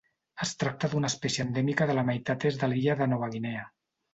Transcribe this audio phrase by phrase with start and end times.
[0.45, 3.65] Es tracta d'una espècie endèmica de la meitat est de l'illa de Nova Guinea.